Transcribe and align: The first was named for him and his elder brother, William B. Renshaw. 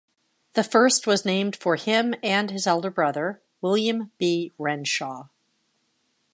The 0.53 0.63
first 0.63 1.05
was 1.05 1.25
named 1.25 1.55
for 1.55 1.75
him 1.75 2.15
and 2.23 2.49
his 2.49 2.65
elder 2.65 2.89
brother, 2.89 3.39
William 3.61 4.11
B. 4.17 4.51
Renshaw. 4.57 5.27